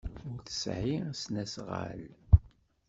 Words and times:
Ur 0.29 0.39
tesɛi 0.45 0.95
asnasɣal. 1.11 2.01